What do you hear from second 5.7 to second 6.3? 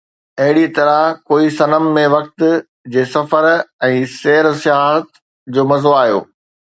مزو آيو